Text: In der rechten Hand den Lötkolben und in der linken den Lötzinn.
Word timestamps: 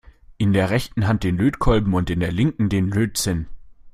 In 0.39 0.51
der 0.51 0.71
rechten 0.71 1.05
Hand 1.07 1.23
den 1.23 1.37
Lötkolben 1.37 1.93
und 1.93 2.09
in 2.09 2.21
der 2.21 2.31
linken 2.31 2.69
den 2.69 2.89
Lötzinn. 2.89 3.45